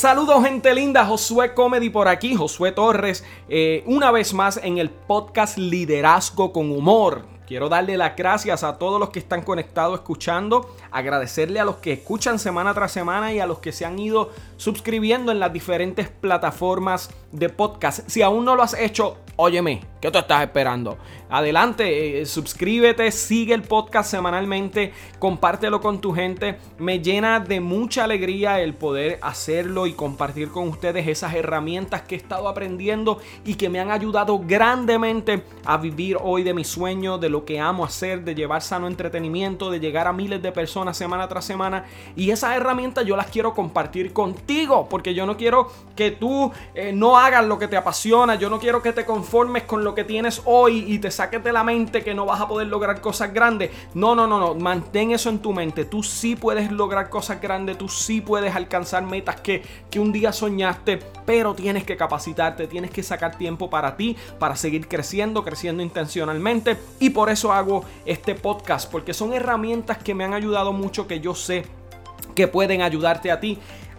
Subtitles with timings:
[0.00, 4.88] Saludos gente linda, Josué Comedy por aquí, Josué Torres, eh, una vez más en el
[4.88, 7.26] podcast Liderazgo con Humor.
[7.46, 11.92] Quiero darle las gracias a todos los que están conectados escuchando, agradecerle a los que
[11.92, 16.08] escuchan semana tras semana y a los que se han ido suscribiendo en las diferentes
[16.08, 18.08] plataformas de podcast.
[18.08, 20.98] Si aún no lo has hecho, óyeme, ¿qué tú estás esperando?
[21.28, 26.58] Adelante, eh, suscríbete, sigue el podcast semanalmente, compártelo con tu gente.
[26.78, 32.16] Me llena de mucha alegría el poder hacerlo y compartir con ustedes esas herramientas que
[32.16, 37.18] he estado aprendiendo y que me han ayudado grandemente a vivir hoy de mi sueño,
[37.18, 40.96] de lo que amo hacer, de llevar sano entretenimiento, de llegar a miles de personas
[40.96, 41.84] semana tras semana.
[42.16, 46.92] Y esas herramientas yo las quiero compartir contigo, porque yo no quiero que tú eh,
[46.92, 50.04] no hagas lo que te apasiona, yo no quiero que te conformes con lo que
[50.04, 53.32] tienes hoy y te saques de la mente que no vas a poder lograr cosas
[53.32, 53.70] grandes.
[53.94, 55.84] No, no, no, no, mantén eso en tu mente.
[55.84, 60.32] Tú sí puedes lograr cosas grandes, tú sí puedes alcanzar metas que, que un día
[60.32, 65.82] soñaste, pero tienes que capacitarte, tienes que sacar tiempo para ti, para seguir creciendo, creciendo
[65.82, 66.76] intencionalmente.
[66.98, 71.20] Y por eso hago este podcast, porque son herramientas que me han ayudado mucho, que
[71.20, 71.64] yo sé
[72.34, 73.58] que pueden ayudarte a ti.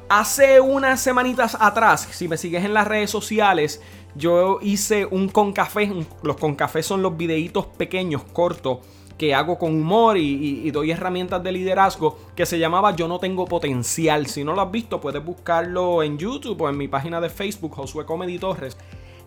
[0.09, 3.81] Hace unas semanitas atrás, si me sigues en las redes sociales,
[4.15, 5.91] yo hice un con café.
[6.23, 8.79] Los con café son los videitos pequeños, cortos,
[9.17, 13.45] que hago con humor y, doy herramientas de liderazgo que se llamaba Yo no tengo
[13.45, 14.25] potencial.
[14.27, 17.75] Si no lo has visto, puedes buscarlo en YouTube o en mi página de Facebook,
[17.75, 18.77] Josué Comedy Torres,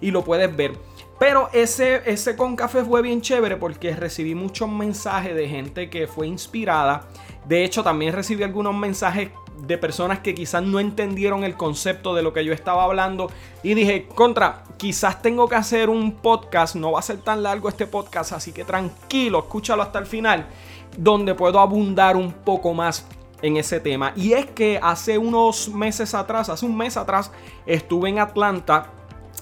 [0.00, 0.72] y lo puedes ver.
[1.20, 6.08] Pero ese, ese con café fue bien chévere porque recibí muchos mensajes de gente que
[6.08, 7.08] fue inspirada.
[7.46, 12.22] De hecho, también recibí algunos mensajes de personas que quizás no entendieron el concepto de
[12.22, 13.30] lo que yo estaba hablando
[13.62, 17.68] y dije, contra, quizás tengo que hacer un podcast, no va a ser tan largo
[17.68, 20.46] este podcast, así que tranquilo, escúchalo hasta el final,
[20.96, 23.06] donde puedo abundar un poco más
[23.42, 24.12] en ese tema.
[24.16, 27.30] Y es que hace unos meses atrás, hace un mes atrás,
[27.66, 28.93] estuve en Atlanta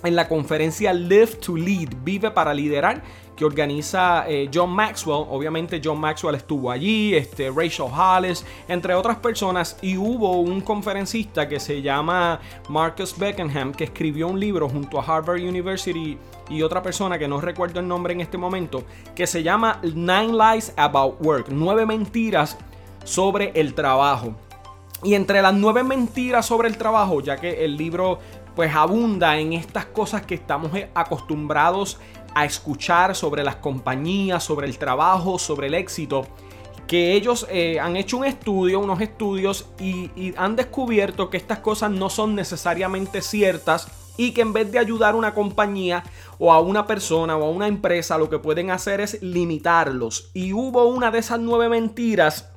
[0.03, 3.03] en la conferencia Live to Lead, Vive para Liderar,
[3.36, 5.26] que organiza eh, John Maxwell.
[5.28, 11.48] Obviamente John Maxwell estuvo allí, este, Rachel Hollis, entre otras personas, y hubo un conferencista
[11.48, 16.19] que se llama Marcus Beckenham, que escribió un libro junto a Harvard University
[16.50, 20.32] y otra persona que no recuerdo el nombre en este momento, que se llama Nine
[20.32, 22.59] Lies About Work, nueve mentiras
[23.04, 24.34] sobre el trabajo.
[25.02, 28.18] Y entre las nueve mentiras sobre el trabajo, ya que el libro
[28.54, 31.98] pues abunda en estas cosas que estamos acostumbrados
[32.34, 36.26] a escuchar sobre las compañías, sobre el trabajo, sobre el éxito,
[36.86, 41.91] que ellos eh, han hecho un estudio, unos estudios y han descubierto que estas cosas
[41.91, 46.04] no son necesariamente ciertas y que en vez de ayudar a una compañía
[46.38, 50.30] o a una persona o a una empresa, lo que pueden hacer es limitarlos.
[50.34, 52.50] Y hubo una de esas nueve mentiras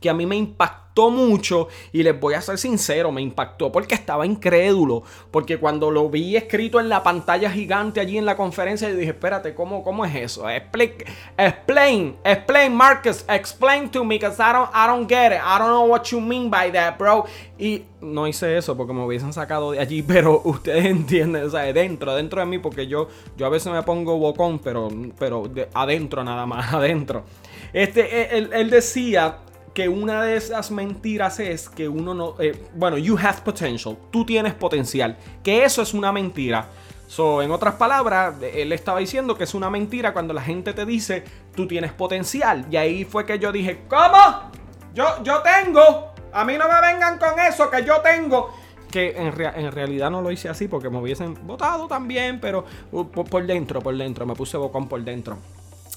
[0.00, 3.94] que a mí me impactó mucho y les voy a ser sincero, me impactó porque
[3.94, 8.88] estaba incrédulo, porque cuando lo vi escrito en la pantalla gigante allí en la conferencia,
[8.88, 10.48] yo dije, espérate, ¿cómo, cómo es eso?
[10.48, 10.92] Explain,
[11.36, 15.68] explain, explain, Marcus, explain to me, because I don't, I don't get it, I don't
[15.68, 17.24] know what you mean by that, bro.
[17.58, 21.72] Y no hice eso porque me hubiesen sacado de allí, pero ustedes entienden, o sea,
[21.72, 24.88] dentro, dentro de mí, porque yo, yo a veces me pongo bocón, pero,
[25.18, 25.44] pero
[25.74, 27.24] adentro nada más, adentro.
[27.72, 29.38] Este, él, él decía
[29.74, 32.34] que una de esas mentiras es que uno no.
[32.38, 33.96] Eh, bueno, you have potential.
[34.10, 35.16] Tú tienes potencial.
[35.42, 36.68] Que eso es una mentira.
[37.06, 40.84] So, en otras palabras, él estaba diciendo que es una mentira cuando la gente te
[40.84, 41.24] dice
[41.54, 42.66] tú tienes potencial.
[42.70, 44.50] Y ahí fue que yo dije, ¿cómo?
[44.94, 46.12] Yo, yo tengo.
[46.32, 48.50] A mí no me vengan con eso que yo tengo.
[48.90, 53.04] Que en, en realidad no lo hice así porque me hubiesen votado también, pero uh,
[53.04, 55.38] por dentro, por dentro, me puse bocón por dentro.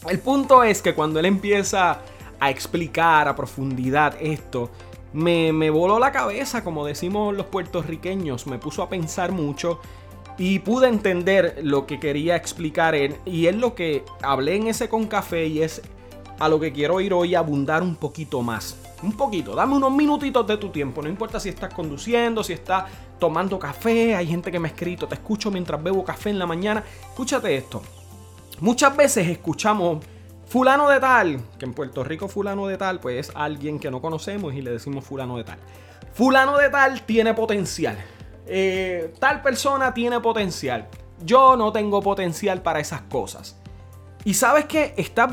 [0.09, 1.99] El punto es que cuando él empieza
[2.41, 4.69] a explicar a profundidad esto,
[5.13, 9.79] me, me voló la cabeza, como decimos los puertorriqueños, me puso a pensar mucho
[10.37, 13.15] y pude entender lo que quería explicar él.
[13.25, 15.81] Y es lo que hablé en ese con café y es
[16.39, 18.75] a lo que quiero ir hoy abundar un poquito más.
[19.03, 21.03] Un poquito, dame unos minutitos de tu tiempo.
[21.03, 22.85] No importa si estás conduciendo, si estás
[23.19, 24.15] tomando café.
[24.15, 26.83] Hay gente que me ha escrito, te escucho mientras bebo café en la mañana.
[27.09, 27.83] Escúchate esto.
[28.61, 30.03] Muchas veces escuchamos
[30.51, 34.01] Fulano de tal, que en Puerto Rico fulano de tal, pues es alguien que no
[34.01, 35.57] conocemos y le decimos fulano de tal.
[36.11, 37.97] Fulano de tal tiene potencial.
[38.45, 40.89] Eh, tal persona tiene potencial.
[41.23, 43.57] Yo no tengo potencial para esas cosas.
[44.25, 45.31] Y sabes que estás,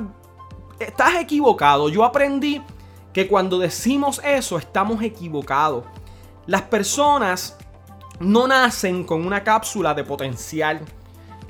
[0.79, 1.89] estás equivocado.
[1.89, 2.63] Yo aprendí
[3.13, 5.85] que cuando decimos eso estamos equivocados.
[6.47, 7.59] Las personas
[8.21, 10.81] no nacen con una cápsula de potencial.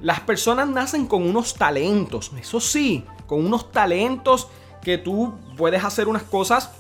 [0.00, 2.31] Las personas nacen con unos talentos.
[2.39, 4.49] Eso sí, con unos talentos
[4.83, 6.71] que tú puedes hacer unas cosas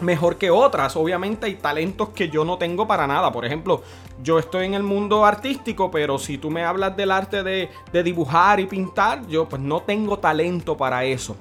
[0.00, 0.96] mejor que otras.
[0.96, 3.32] Obviamente hay talentos que yo no tengo para nada.
[3.32, 3.82] Por ejemplo,
[4.22, 7.70] yo estoy en el mundo artístico, pero si tú me hablas del arte de,
[8.02, 11.36] dibujar y pintar, yo pues no tengo talento para eso.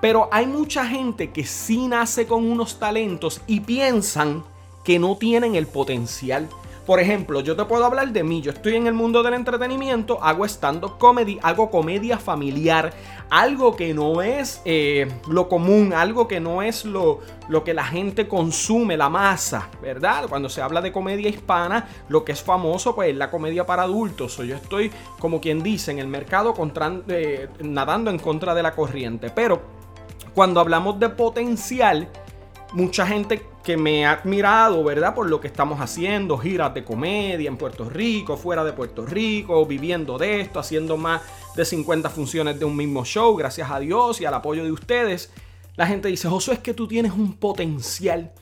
[0.00, 4.44] Pero hay mucha gente que sí nace con unos talentos y piensan
[4.84, 6.48] que no tienen el potencial
[6.86, 8.40] por ejemplo, yo te puedo hablar de mí.
[8.42, 12.92] Yo estoy en el mundo del entretenimiento, hago stand-up comedy, hago comedia familiar,
[13.30, 17.84] algo que no es eh, lo común, algo que no es lo, lo que la
[17.84, 20.26] gente consume, la masa, ¿verdad?
[20.28, 23.84] Cuando se habla de comedia hispana, lo que es famoso, pues es la comedia para
[23.84, 24.36] adultos.
[24.38, 24.90] yo estoy,
[25.20, 26.52] como quien dice, en el mercado
[27.08, 29.30] eh, nadando en contra de la corriente.
[29.30, 29.62] Pero
[30.34, 32.08] cuando hablamos de potencial,
[32.72, 35.14] mucha gente que me ha admirado, ¿verdad?
[35.14, 39.64] Por lo que estamos haciendo, giras de comedia en Puerto Rico, fuera de Puerto Rico,
[39.66, 41.22] viviendo de esto, haciendo más
[41.54, 45.30] de 50 funciones de un mismo show, gracias a Dios y al apoyo de ustedes.
[45.76, 48.32] La gente dice, Josué, es que tú tienes un potencial.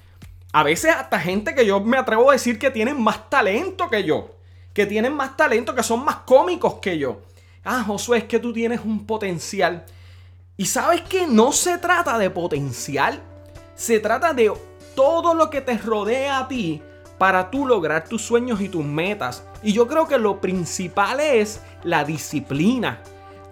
[0.52, 4.04] A veces hasta gente que yo me atrevo a decir que tienen más talento que
[4.04, 4.36] yo.
[4.72, 7.20] Que tienen más talento, que son más cómicos que yo.
[7.64, 9.84] Ah, Josué, es que tú tienes un potencial.
[10.56, 13.22] Y sabes que no se trata de potencial.
[13.74, 14.52] Se trata de
[14.94, 16.82] todo lo que te rodea a ti
[17.18, 19.44] para tú lograr tus sueños y tus metas.
[19.62, 23.02] Y yo creo que lo principal es la disciplina.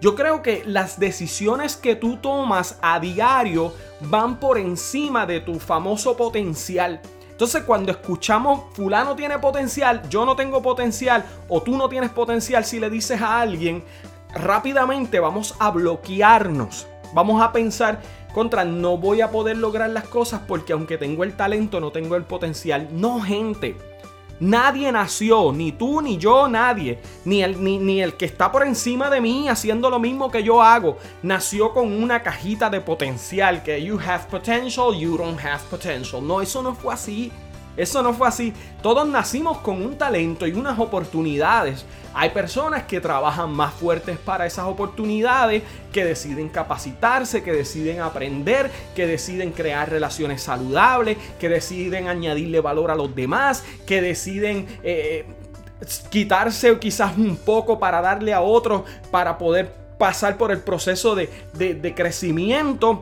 [0.01, 5.59] Yo creo que las decisiones que tú tomas a diario van por encima de tu
[5.59, 7.01] famoso potencial.
[7.29, 12.65] Entonces cuando escuchamos fulano tiene potencial, yo no tengo potencial o tú no tienes potencial,
[12.65, 13.83] si le dices a alguien,
[14.33, 16.87] rápidamente vamos a bloquearnos.
[17.13, 18.01] Vamos a pensar
[18.33, 22.15] contra, no voy a poder lograr las cosas porque aunque tengo el talento, no tengo
[22.15, 22.87] el potencial.
[22.91, 23.75] No, gente.
[24.39, 28.65] Nadie nació, ni tú, ni yo, nadie, ni el, ni, ni el que está por
[28.65, 33.63] encima de mí haciendo lo mismo que yo hago, nació con una cajita de potencial,
[33.63, 36.25] que you have potential, you don't have potential.
[36.25, 37.33] No, eso no fue así.
[37.79, 38.53] Eso no fue así.
[38.81, 41.85] Todos nacimos con un talento y unas oportunidades.
[42.13, 48.69] Hay personas que trabajan más fuertes para esas oportunidades, que deciden capacitarse, que deciden aprender,
[48.95, 54.67] que deciden crear relaciones saludables, que deciden añadirle valor a los demás, que deciden...
[54.83, 55.25] Eh,
[56.09, 61.29] quitarse quizás un poco para darle a otros, para poder pasar por el proceso de,
[61.53, 63.01] de crecimiento.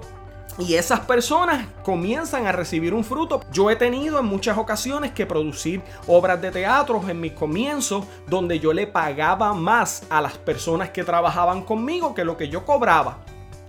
[0.59, 3.41] Y esas personas comienzan a recibir un fruto.
[3.51, 8.59] Yo he tenido en muchas ocasiones que producir obras de teatro en mis comienzos donde
[8.59, 13.19] yo le pagaba más a las personas que trabajaban conmigo que lo que yo cobraba.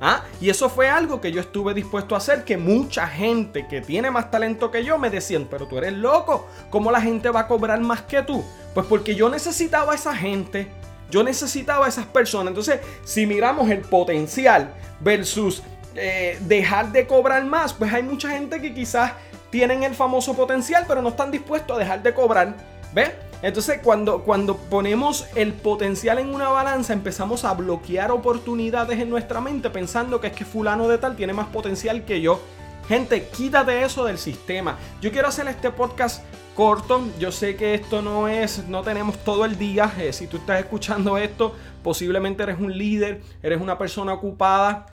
[0.01, 0.23] ¿Ah?
[0.41, 4.13] Y eso fue algo que yo estuve dispuesto a hacer, que mucha gente que tiene
[4.13, 7.49] más talento que yo me decían, pero tú eres loco, ¿cómo la gente va a
[7.49, 8.45] cobrar más que tú?
[8.75, 10.69] Pues porque yo necesitaba a esa gente,
[11.11, 12.53] yo necesitaba a esas personas.
[12.53, 15.65] Entonces, si miramos el potencial versus
[15.99, 19.13] eh, dejar de cobrar más, pues hay mucha gente que quizás
[19.51, 22.55] tienen el famoso potencial, pero no están dispuestos a dejar de cobrar.
[22.93, 23.11] ¿Ves?
[23.43, 29.41] Entonces cuando, cuando ponemos el potencial en una balanza empezamos a bloquear oportunidades en nuestra
[29.41, 32.41] mente pensando que es que fulano de tal tiene más potencial que yo.
[32.89, 34.79] Gente, quítate eso del sistema.
[35.01, 36.25] Yo quiero hacer este podcast
[36.55, 37.03] corto.
[37.19, 39.93] Yo sé que esto no es, no tenemos todo el día.
[39.99, 44.87] Eh, si tú estás escuchando esto, posiblemente eres un líder, eres una persona ocupada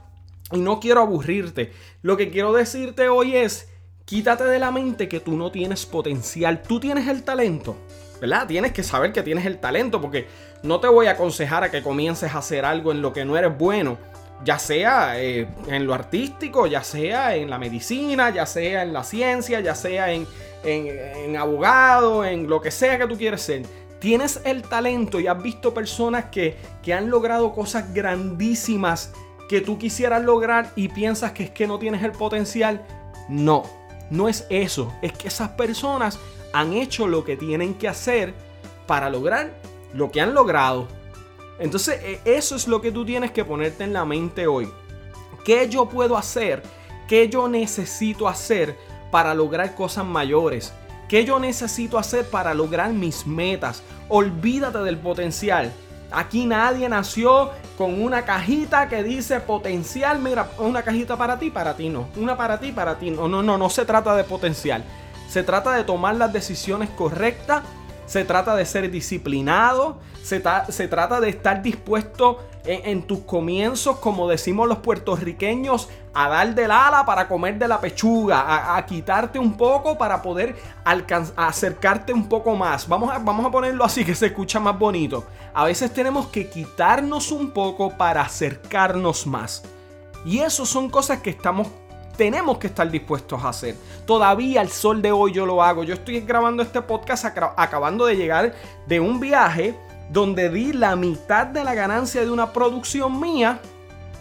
[0.51, 1.71] y no quiero aburrirte.
[2.01, 3.69] Lo que quiero decirte hoy es,
[4.05, 6.61] quítate de la mente que tú no tienes potencial.
[6.61, 7.75] Tú tienes el talento.
[8.21, 8.47] ¿Verdad?
[8.47, 10.27] Tienes que saber que tienes el talento porque
[10.63, 13.37] no te voy a aconsejar a que comiences a hacer algo en lo que no
[13.37, 13.97] eres bueno.
[14.43, 19.03] Ya sea eh, en lo artístico, ya sea en la medicina, ya sea en la
[19.03, 20.27] ciencia, ya sea en,
[20.63, 23.63] en abogado, en lo que sea que tú quieres ser
[23.99, 29.13] tienes el talento y has visto personas que, que, han logrado cosas grandísimas
[29.47, 32.85] que tú quisieras lograr y piensas que es que no tienes el potencial.
[33.29, 33.63] No,
[34.09, 34.93] no es eso.
[35.01, 36.19] Es que esas personas
[36.53, 38.33] han hecho lo que tienen que hacer
[38.87, 39.51] para lograr
[39.93, 40.87] lo que han logrado.
[41.59, 44.69] Entonces, e, eso es lo que tú tienes que ponerte en la mente hoy.
[45.43, 46.63] ¿Qué yo puedo hacer?
[47.07, 48.77] ¿Qué yo necesito hacer
[49.11, 50.73] para lograr cosas mayores?
[51.07, 53.83] ¿Qué yo necesito hacer para lograr mis metas?
[54.09, 55.71] Olvídate del potencial.
[56.11, 60.19] Aquí nadie nació con una cajita que dice potencial.
[60.19, 62.07] Mira, una cajita para ti, para ti no.
[62.15, 63.27] Una para ti, para ti no.
[63.27, 64.83] No, no, no se trata de potencial.
[65.29, 67.63] Se trata de tomar las decisiones correctas.
[68.05, 69.99] Se trata de ser disciplinado.
[70.23, 76.55] Se, se trata de estar dispuesto en, tus comienzos, como decimos los puertorriqueños, a dar
[76.55, 80.55] del ala para comer de la pechuga, a, quitarte un poco para poder
[81.35, 82.87] acercarte un poco más.
[82.87, 85.23] Vamos a, vamos a ponerlo así que se escucha más bonito.
[85.53, 89.63] A veces tenemos que quitarnos un poco para acercarnos más.
[90.25, 91.67] Y eso son cosas que estamos
[92.15, 93.75] tenemos que estar dispuestos a hacer.
[94.05, 95.83] Todavía al sol de hoy yo lo hago.
[95.83, 98.53] Yo estoy grabando este podcast acabando de llegar
[98.87, 99.77] de un viaje
[100.09, 103.59] donde di la mitad de la ganancia de una producción mía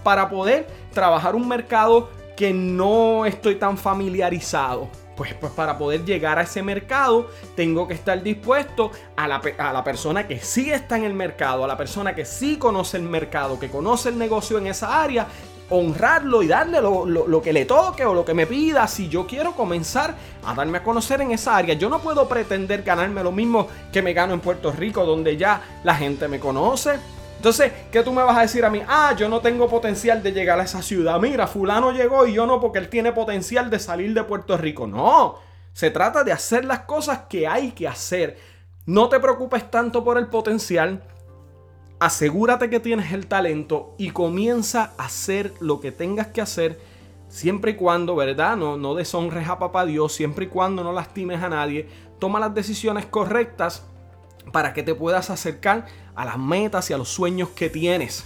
[0.02, 4.88] para poder trabajar un mercado que no estoy tan familiarizado.
[5.16, 9.72] Pues, pues, para poder llegar a ese mercado tengo que estar dispuesto a la, a
[9.72, 13.04] la, persona que sí está en el mercado, a la persona que sí conoce el
[13.04, 15.28] mercado, que conoce el negocio en esa área,
[15.70, 19.26] honrarlo y darle lo, lo que le toque o lo que me pida si yo
[19.26, 21.74] quiero comenzar a darme a conocer en esa área.
[21.74, 25.62] Yo no puedo pretender ganarme lo mismo que me gano en Puerto Rico, donde ya
[25.82, 26.98] la gente me conoce
[27.44, 28.80] entonces, ¿qué tú me vas a decir a mí?
[28.88, 31.20] Ah, yo no tengo potencial de llegar a esa ciudad.
[31.20, 34.86] Mira, fulano llegó y yo no porque él tiene potencial de salir de Puerto Rico.
[34.86, 35.40] No,
[35.74, 38.38] se trata de hacer las cosas que hay que hacer.
[38.86, 41.02] No te preocupes tanto por el potencial.
[41.98, 46.80] Asegúrate que tienes el talento y comienza a hacer lo que tengas que hacer
[47.28, 48.56] siempre y cuando, ¿verdad?
[48.56, 51.88] No, no deshonres a papá Dios, siempre y cuando no lastimes a nadie.
[52.18, 53.84] Toma las decisiones correctas
[54.52, 58.24] para que te puedas acercar a las metas y a los sueños que tienes.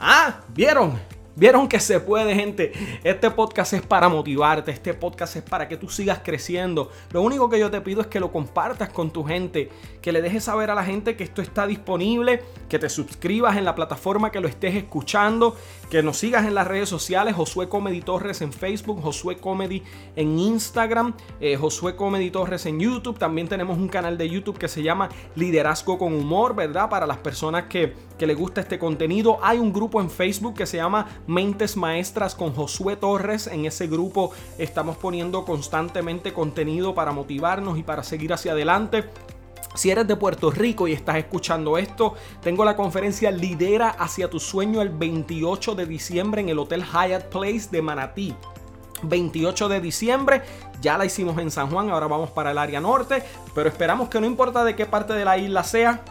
[0.00, 0.98] Ah, ¿vieron?
[1.38, 2.72] Vieron que se puede, gente.
[3.04, 6.90] Este podcast es para motivarte, este podcast es para que tú sigas creciendo.
[7.12, 9.70] Lo único que yo te pido es que lo compartas con tu gente,
[10.02, 13.64] que le dejes saber a la gente que esto está disponible, que te suscribas en
[13.64, 15.54] la plataforma que lo estés escuchando,
[15.90, 19.84] que nos sigas en las redes sociales, Josué Comedy Torres en Facebook, Josué Comedy
[20.16, 23.16] en Instagram, eh, Josué Comedy Torres en YouTube.
[23.16, 26.90] También tenemos un canal de YouTube que se llama Liderazgo con Humor, ¿verdad?
[26.90, 29.38] Para las personas que, que les gusta este contenido.
[29.40, 33.46] Hay un grupo en Facebook que se llama Mentes Maestras con Josué Torres.
[33.48, 39.04] En ese grupo estamos poniendo constantemente contenido para motivarnos y para seguir hacia adelante.
[39.74, 44.40] Si eres de Puerto Rico y estás escuchando esto, tengo la conferencia Lidera hacia tu
[44.40, 48.34] sueño el 28 de diciembre en el Hotel Hyatt Place de Manatí.
[49.02, 50.42] 28 de diciembre,
[50.80, 53.22] ya la hicimos en San Juan, ahora vamos para el área norte,
[53.54, 56.02] pero esperamos que no importa de qué parte de la isla sea,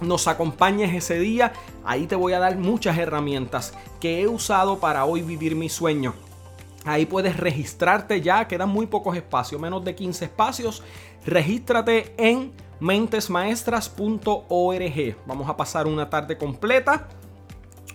[0.00, 1.52] nos acompañes ese día.
[1.84, 6.14] Ahí te voy a dar muchas herramientas que he usado para hoy vivir mi sueño.
[6.84, 10.82] Ahí puedes registrarte ya, quedan muy pocos espacios, menos de 15 espacios.
[11.26, 15.16] Regístrate en mentesmaestras.org.
[15.26, 17.08] Vamos a pasar una tarde completa.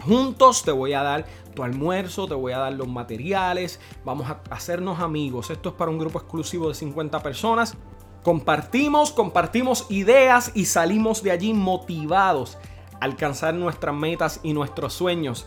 [0.02, 4.42] Juntos te voy a dar tu almuerzo, te voy a dar los materiales, vamos a
[4.50, 5.50] hacernos amigos.
[5.50, 7.78] Esto es para un grupo exclusivo de 50 personas.
[8.24, 12.58] Compartimos, compartimos ideas y salimos de allí motivados
[13.00, 15.46] a alcanzar nuestras metas y nuestros sueños.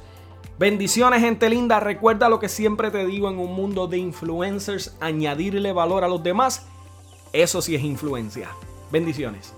[0.58, 5.72] Bendiciones gente linda, recuerda lo que siempre te digo en un mundo de influencers, añadirle
[5.72, 6.66] valor a los demás,
[7.32, 8.48] eso sí es influencia.
[8.90, 9.54] Bendiciones.